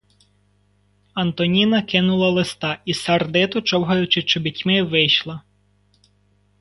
[1.23, 5.41] Антоніна кинула листа і, сердито човгаючи чобітьми, вийшла.